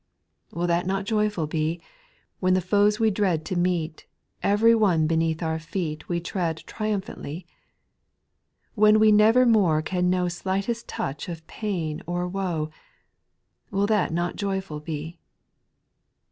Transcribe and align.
8. 0.51 0.55
Will 0.57 0.65
that 0.65 0.87
not 0.87 1.05
joyful 1.05 1.45
be, 1.45 1.79
When 2.39 2.55
the 2.55 2.59
foes 2.59 2.99
we 2.99 3.11
dread 3.11 3.45
to 3.45 3.55
meet, 3.55 4.07
Every 4.41 4.73
one 4.73 5.05
beneath 5.05 5.43
our 5.43 5.59
feet 5.59 6.09
We 6.09 6.19
tread 6.19 6.63
triumphantly? 6.65 7.45
When 8.73 8.97
we 8.99 9.11
never 9.11 9.45
more 9.45 9.83
can 9.83 10.09
know 10.09 10.27
Slightest 10.27 10.87
touch 10.87 11.29
of 11.29 11.45
pain 11.45 12.01
or 12.07 12.27
woe. 12.27 12.71
Will 13.69 13.85
that 13.85 14.11
not 14.11 14.37
joyful 14.37 14.79
be 14.79 15.19